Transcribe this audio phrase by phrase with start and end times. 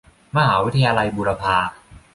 [0.35, 1.57] มหาวิทยาลัยบูรพา